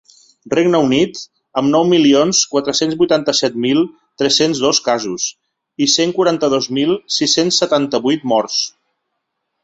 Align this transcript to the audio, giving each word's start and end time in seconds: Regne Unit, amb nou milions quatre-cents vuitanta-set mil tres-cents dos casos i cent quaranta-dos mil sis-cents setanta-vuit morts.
Regne 0.51 0.77
Unit, 0.83 1.17
amb 1.59 1.71
nou 1.73 1.83
milions 1.89 2.39
quatre-cents 2.53 2.95
vuitanta-set 3.01 3.59
mil 3.65 3.81
tres-cents 4.21 4.61
dos 4.63 4.79
casos 4.87 5.27
i 5.87 5.89
cent 5.97 6.13
quaranta-dos 6.15 6.69
mil 6.79 6.95
sis-cents 7.19 7.61
setanta-vuit 7.65 8.25
morts. 8.33 8.57